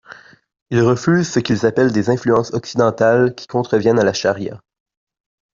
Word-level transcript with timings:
Ils 0.71 0.81
refusent 0.81 1.29
ce 1.29 1.39
qu'ils 1.39 1.67
appellent 1.67 1.91
des 1.91 2.09
influences 2.09 2.55
occidentales 2.55 3.35
qui 3.35 3.45
contreviennent 3.45 3.99
à 3.99 4.03
la 4.03 4.13
charia. 4.13 4.59